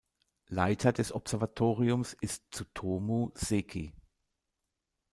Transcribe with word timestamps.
Leiter 0.47 0.93
des 0.93 1.11
Observatoriums 1.13 2.15
ist 2.21 2.43
Tsutomu 2.49 3.29
Seki. 3.35 3.93